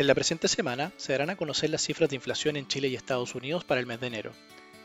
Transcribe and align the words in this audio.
En 0.00 0.06
la 0.06 0.14
presente 0.14 0.48
semana 0.48 0.92
se 0.96 1.12
darán 1.12 1.28
a 1.28 1.36
conocer 1.36 1.68
las 1.68 1.82
cifras 1.82 2.08
de 2.08 2.16
inflación 2.16 2.56
en 2.56 2.66
Chile 2.66 2.88
y 2.88 2.94
Estados 2.94 3.34
Unidos 3.34 3.64
para 3.64 3.80
el 3.80 3.86
mes 3.86 4.00
de 4.00 4.06
enero, 4.06 4.32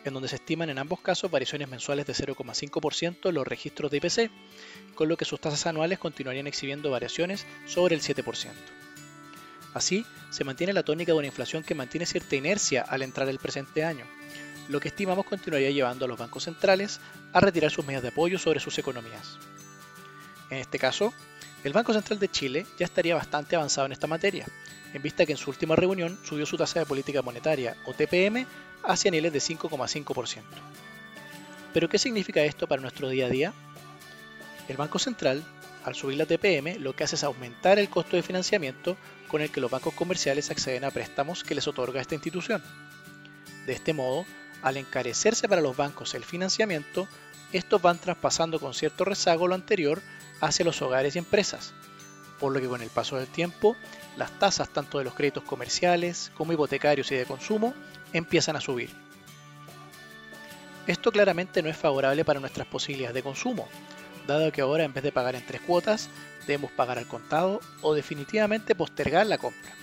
en 0.03 0.13
donde 0.13 0.27
se 0.27 0.35
estiman 0.35 0.69
en 0.69 0.77
ambos 0.77 0.99
casos 0.99 1.31
variaciones 1.31 1.69
mensuales 1.69 2.05
de 2.05 2.11
0,5% 2.11 3.29
en 3.29 3.33
los 3.35 3.47
registros 3.47 3.89
de 3.89 3.95
IPC, 3.95 4.29
con 4.93 5.07
lo 5.07 5.15
que 5.15 5.23
sus 5.23 5.39
tasas 5.39 5.67
anuales 5.67 5.99
continuarían 5.99 6.47
exhibiendo 6.47 6.91
variaciones 6.91 7.45
sobre 7.65 7.95
el 7.95 8.01
7%. 8.01 8.49
Así, 9.73 10.05
se 10.31 10.43
mantiene 10.43 10.73
la 10.73 10.83
tónica 10.83 11.13
de 11.13 11.19
una 11.19 11.27
inflación 11.27 11.63
que 11.63 11.75
mantiene 11.75 12.05
cierta 12.05 12.35
inercia 12.35 12.81
al 12.81 13.01
entrar 13.01 13.29
el 13.29 13.39
presente 13.39 13.85
año, 13.85 14.03
lo 14.67 14.81
que 14.81 14.89
estimamos 14.89 15.25
continuaría 15.25 15.71
llevando 15.71 16.03
a 16.03 16.07
los 16.09 16.19
bancos 16.19 16.43
centrales 16.43 16.99
a 17.31 17.39
retirar 17.39 17.71
sus 17.71 17.85
medidas 17.85 18.03
de 18.03 18.09
apoyo 18.09 18.37
sobre 18.37 18.59
sus 18.59 18.77
economías. 18.79 19.37
En 20.49 20.57
este 20.57 20.77
caso, 20.77 21.13
el 21.65 21.73
Banco 21.73 21.93
Central 21.93 22.19
de 22.19 22.29
Chile 22.29 22.63
ya 22.77 22.85
estaría 22.85 23.15
bastante 23.15 23.55
avanzado 23.55 23.87
en 23.87 23.91
esta 23.91 24.05
materia, 24.05 24.45
en 24.93 25.01
vista 25.01 25.25
que 25.25 25.31
en 25.31 25.37
su 25.39 25.49
última 25.49 25.75
reunión 25.75 26.15
subió 26.23 26.45
su 26.45 26.57
tasa 26.57 26.77
de 26.77 26.85
política 26.85 27.23
monetaria, 27.23 27.75
o 27.85 27.93
TPM, 27.93 28.45
hacia 28.83 29.09
niveles 29.09 29.33
de 29.33 29.39
5,5%. 29.39 30.43
¿Pero 31.73 31.89
qué 31.89 31.97
significa 31.97 32.43
esto 32.43 32.67
para 32.67 32.83
nuestro 32.83 33.09
día 33.09 33.25
a 33.25 33.29
día? 33.29 33.53
El 34.67 34.77
Banco 34.77 34.99
Central, 34.99 35.43
al 35.83 35.95
subir 35.95 36.19
la 36.19 36.27
TPM, 36.27 36.77
lo 36.79 36.95
que 36.95 37.03
hace 37.03 37.15
es 37.15 37.23
aumentar 37.23 37.79
el 37.79 37.89
costo 37.89 38.15
de 38.15 38.21
financiamiento 38.21 38.95
con 39.27 39.41
el 39.41 39.49
que 39.49 39.59
los 39.59 39.71
bancos 39.71 39.95
comerciales 39.95 40.51
acceden 40.51 40.83
a 40.83 40.91
préstamos 40.91 41.43
que 41.43 41.55
les 41.55 41.67
otorga 41.67 41.99
esta 41.99 42.13
institución. 42.13 42.61
De 43.65 43.73
este 43.73 43.91
modo, 43.91 44.27
al 44.61 44.77
encarecerse 44.77 45.49
para 45.49 45.61
los 45.61 45.75
bancos 45.75 46.13
el 46.13 46.25
financiamiento, 46.25 47.07
estos 47.57 47.81
van 47.81 47.99
traspasando 47.99 48.59
con 48.59 48.73
cierto 48.73 49.05
rezago 49.05 49.47
lo 49.47 49.55
anterior 49.55 50.01
hacia 50.41 50.65
los 50.65 50.81
hogares 50.81 51.15
y 51.15 51.19
empresas, 51.19 51.73
por 52.39 52.51
lo 52.51 52.59
que 52.59 52.67
con 52.67 52.81
el 52.81 52.89
paso 52.89 53.17
del 53.17 53.27
tiempo 53.27 53.75
las 54.17 54.37
tasas 54.39 54.69
tanto 54.69 54.97
de 54.97 55.05
los 55.05 55.13
créditos 55.13 55.43
comerciales 55.43 56.31
como 56.35 56.53
hipotecarios 56.53 57.11
y 57.11 57.15
de 57.15 57.25
consumo 57.25 57.73
empiezan 58.13 58.55
a 58.55 58.61
subir. 58.61 58.89
Esto 60.87 61.11
claramente 61.11 61.63
no 61.63 61.69
es 61.69 61.77
favorable 61.77 62.25
para 62.25 62.39
nuestras 62.39 62.67
posibilidades 62.67 63.15
de 63.15 63.23
consumo, 63.23 63.67
dado 64.27 64.51
que 64.51 64.61
ahora 64.61 64.83
en 64.83 64.93
vez 64.93 65.03
de 65.03 65.11
pagar 65.11 65.35
en 65.35 65.45
tres 65.45 65.61
cuotas, 65.61 66.09
debemos 66.45 66.71
pagar 66.71 66.97
al 66.97 67.07
contado 67.07 67.59
o 67.81 67.93
definitivamente 67.93 68.75
postergar 68.75 69.25
la 69.27 69.37
compra. 69.37 69.73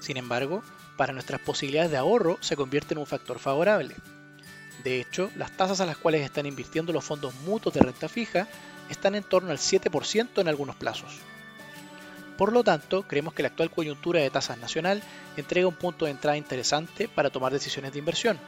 Sin 0.00 0.16
embargo, 0.16 0.62
para 0.96 1.12
nuestras 1.12 1.40
posibilidades 1.40 1.90
de 1.90 1.96
ahorro 1.96 2.38
se 2.40 2.56
convierte 2.56 2.94
en 2.94 2.98
un 2.98 3.06
factor 3.06 3.38
favorable. 3.38 3.96
De 4.84 5.00
hecho, 5.00 5.30
las 5.36 5.50
tasas 5.56 5.80
a 5.80 5.86
las 5.86 5.96
cuales 5.96 6.20
están 6.20 6.44
invirtiendo 6.44 6.92
los 6.92 7.04
fondos 7.04 7.34
mutuos 7.46 7.74
de 7.74 7.80
renta 7.80 8.08
fija 8.08 8.46
están 8.90 9.14
en 9.14 9.24
torno 9.24 9.50
al 9.50 9.56
7% 9.56 10.40
en 10.40 10.48
algunos 10.48 10.76
plazos. 10.76 11.18
Por 12.36 12.52
lo 12.52 12.62
tanto, 12.62 13.04
creemos 13.04 13.32
que 13.32 13.42
la 13.42 13.48
actual 13.48 13.70
coyuntura 13.70 14.20
de 14.20 14.28
tasas 14.28 14.58
nacional 14.58 15.02
entrega 15.36 15.68
un 15.68 15.76
punto 15.76 16.04
de 16.04 16.10
entrada 16.10 16.36
interesante 16.36 17.08
para 17.08 17.30
tomar 17.30 17.52
decisiones 17.52 17.92
de 17.92 18.00
inversión, 18.00 18.38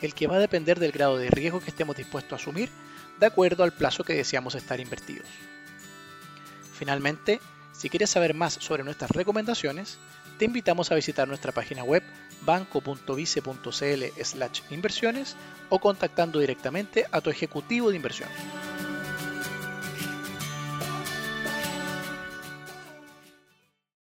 el 0.00 0.14
que 0.14 0.26
va 0.26 0.36
a 0.36 0.40
depender 0.40 0.80
del 0.80 0.92
grado 0.92 1.16
de 1.16 1.30
riesgo 1.30 1.60
que 1.60 1.70
estemos 1.70 1.96
dispuestos 1.96 2.32
a 2.32 2.42
asumir 2.42 2.70
de 3.20 3.26
acuerdo 3.26 3.62
al 3.62 3.72
plazo 3.72 4.02
que 4.02 4.14
deseamos 4.14 4.56
estar 4.56 4.80
invertidos. 4.80 5.28
Finalmente, 6.72 7.38
si 7.72 7.88
quieres 7.88 8.10
saber 8.10 8.34
más 8.34 8.54
sobre 8.54 8.82
nuestras 8.82 9.10
recomendaciones, 9.10 9.98
te 10.38 10.44
invitamos 10.44 10.90
a 10.90 10.94
visitar 10.94 11.28
nuestra 11.28 11.52
página 11.52 11.84
web 11.84 12.02
banco.vice.cl/inversiones 12.42 15.36
o 15.68 15.78
contactando 15.78 16.40
directamente 16.40 17.04
a 17.10 17.20
tu 17.20 17.28
ejecutivo 17.30 17.90
de 17.90 17.96
inversión. 17.96 18.28